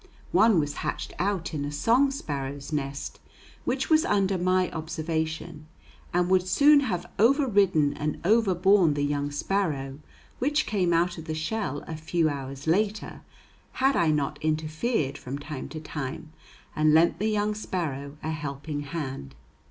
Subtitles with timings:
[0.31, 3.19] One was hatched out in a song sparrow's nest
[3.65, 5.67] which was under my observation,
[6.11, 9.99] and would soon have overridden and overborne the young sparrow
[10.39, 13.21] which came out of the shell a few hours later,
[13.73, 16.33] had I not interfered from time to time
[16.75, 19.35] and lent the young sparrow a helping hand.